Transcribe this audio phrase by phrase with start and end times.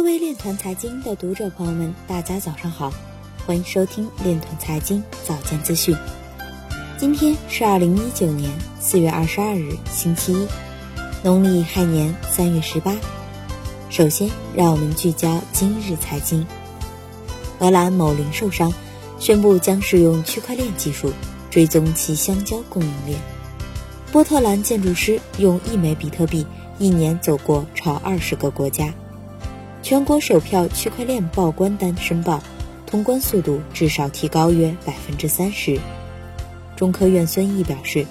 [0.00, 2.90] 各位链团财经的读者朋友们，大家早上好，
[3.44, 5.94] 欢迎收听链团财经早间资讯。
[6.96, 8.50] 今天是二零一九年
[8.80, 10.48] 四月二十二日，星期一，
[11.22, 12.96] 农历亥年三月十八。
[13.90, 16.46] 首先，让我们聚焦今日财经。
[17.58, 18.72] 荷兰某零售商
[19.18, 21.12] 宣布将使用区块链技术
[21.50, 23.20] 追踪其香蕉供应链。
[24.10, 26.46] 波特兰建筑师用一枚比特币
[26.78, 28.90] 一年走过超二十个国家。
[29.82, 32.42] 全国首票区块链报关单申报
[32.86, 35.80] 通关速度至少提高约百分之三十。
[36.76, 38.06] 中科院孙毅表示，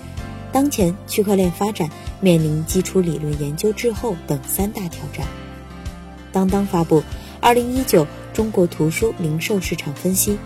[0.52, 5.28] 当前区块链发展面临基础理论研究滞后等三大挑战。
[6.32, 7.02] 当当发布
[7.40, 10.38] 《二零一九中国图书零售市场分析》，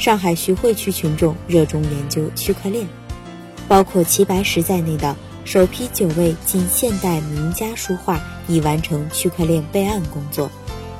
[0.00, 2.88] 上海徐汇区群众热衷研究区块链，
[3.68, 10.50] 包括齐白石在内的首批九位近现代名家书画已完成区块链备案工作。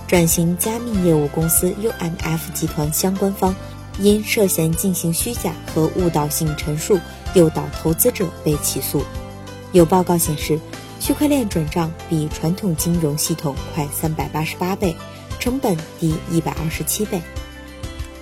[0.06, 3.54] 转型加密业务公司 UMF 集团相关方
[3.98, 6.98] 因涉嫌进行虚假和误导性陈述
[7.34, 9.02] 诱导投资者被起诉。
[9.70, 10.60] 有报告显示，
[11.00, 14.94] 区块链转账比传统金融系统快三百八十八倍，
[15.38, 17.22] 成本低一百二十七倍。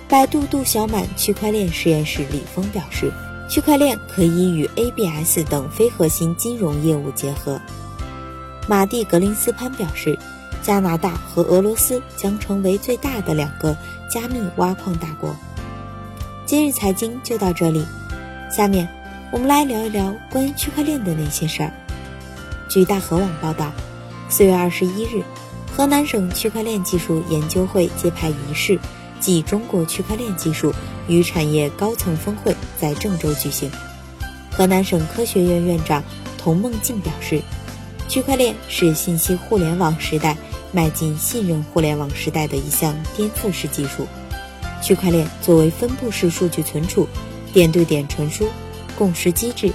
[0.07, 3.11] 百度杜小满区块链实验室李峰表示，
[3.51, 7.59] 区块链可以与 ABS 等非核心金融业务结合。
[8.65, 10.17] 马蒂格林斯潘表示。
[10.63, 13.75] 加拿大和俄罗斯将成为最大的两个
[14.07, 15.35] 加密挖矿大国。
[16.45, 17.83] 今日财经就到这里，
[18.51, 18.87] 下面
[19.31, 21.73] 我们来聊一聊关于区块链的那些事儿。
[22.69, 23.71] 据大河网报道，
[24.29, 25.23] 四月二十一日，
[25.75, 28.77] 河南省区块链技术研究会揭牌仪式
[29.21, 30.73] 暨中国区块链技术
[31.07, 33.71] 与产业高层峰会在郑州举行。
[34.51, 36.03] 河南省科学院院长
[36.37, 37.41] 童梦静表示，
[38.09, 40.35] 区块链是信息互联网时代。
[40.73, 44.07] 迈进信任互联网时代的一项颠覆式技术，
[44.81, 47.05] 区块链作为分布式数据存储、
[47.51, 48.47] 点对点传输、
[48.97, 49.69] 共识机制、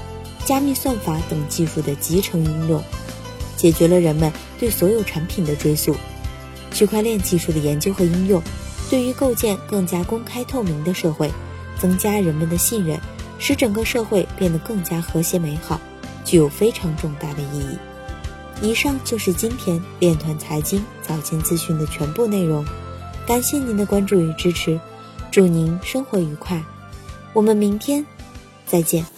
[0.47, 2.83] 加密算法等技术的集成应用，
[3.59, 5.95] 解决了人们对所有产品的追溯。
[6.73, 8.43] 区块链技术的研究和应用，
[8.89, 11.31] 对于构建更加公开透明的社会，
[11.79, 12.99] 增加人们的信任，
[13.39, 15.81] 使整个社会变得更加和谐美好，
[16.25, 17.79] 具有非常重大的意义。
[18.63, 22.65] 以上就是今天链团财经早间资讯的全部内容，
[23.27, 24.81] 感谢您的关注与支持，
[25.31, 26.63] 祝您生活愉快，
[27.33, 28.07] 我们明天
[28.65, 29.16] 再见。